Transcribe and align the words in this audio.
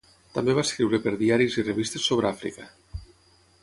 També 0.37 0.55
va 0.59 0.63
escriure 0.67 0.99
per 1.03 1.13
diaris 1.21 1.59
i 1.63 1.67
revistes 1.69 2.09
sobre 2.11 2.33
Àfrica. 2.35 2.71